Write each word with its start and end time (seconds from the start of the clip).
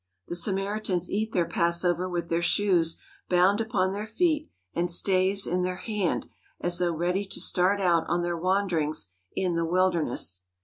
The 0.29 0.35
Samaritans 0.35 1.11
eat 1.11 1.31
their 1.31 1.45
Passover 1.45 2.09
with 2.09 2.29
their 2.29 2.41
shoes 2.41 2.97
bound 3.29 3.61
upon 3.61 3.93
their 3.93 4.07
feet 4.07 4.49
and 4.73 4.89
staves 4.89 5.45
in 5.45 5.61
their 5.61 5.75
hand 5.77 6.25
as 6.59 6.79
though 6.79 6.91
ready 6.95 7.23
to 7.27 7.39
start 7.39 7.79
out 7.79 8.05
on 8.07 8.23
their 8.23 8.35
wanderings 8.35 9.11
in 9.35 9.53
the 9.53 9.63
wilderness. 9.63 10.41